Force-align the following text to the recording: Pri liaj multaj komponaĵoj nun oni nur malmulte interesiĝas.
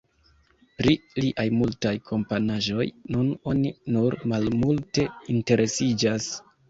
Pri 0.77 0.93
liaj 1.25 1.45
multaj 1.57 1.91
komponaĵoj 2.07 2.87
nun 3.17 3.29
oni 3.53 3.75
nur 3.97 4.17
malmulte 4.33 5.07
interesiĝas. 5.35 6.33